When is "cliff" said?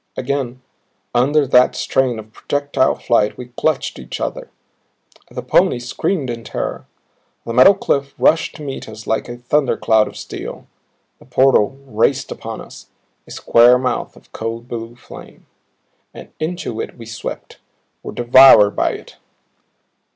7.75-8.15